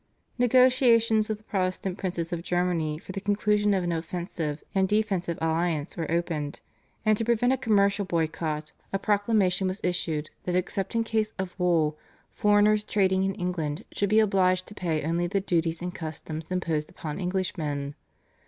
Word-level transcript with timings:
Negotiations 0.39 1.29
with 1.29 1.37
the 1.37 1.43
Protestant 1.43 1.99
princes 1.99 2.33
of 2.33 2.41
Germany 2.41 2.97
for 2.97 3.11
the 3.11 3.21
conclusion 3.21 3.71
of 3.75 3.83
an 3.83 3.91
offensive 3.91 4.63
and 4.73 4.89
defensive 4.89 5.37
alliance 5.39 5.95
were 5.95 6.09
opened, 6.09 6.59
and 7.05 7.15
to 7.19 7.23
prevent 7.23 7.53
a 7.53 7.57
commercial 7.57 8.03
boycott 8.03 8.71
a 8.91 8.97
proclamation 8.97 9.67
was 9.67 9.79
issued 9.83 10.31
that 10.45 10.55
except 10.55 10.95
in 10.95 11.03
case 11.03 11.33
of 11.37 11.53
wool 11.59 11.99
foreigners 12.31 12.83
trading 12.83 13.23
in 13.25 13.35
England 13.35 13.85
should 13.91 14.09
be 14.09 14.19
obliged 14.19 14.65
to 14.65 14.73
pay 14.73 15.03
only 15.03 15.27
the 15.27 15.39
duties 15.39 15.83
and 15.83 15.93
customs 15.93 16.49
imposed 16.49 16.89
upon 16.89 17.19
Englishmen. 17.19 17.93